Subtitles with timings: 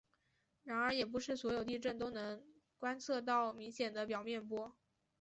[0.63, 2.43] 然而也不是所有地震都能
[2.79, 4.75] 观测到明显的表面波。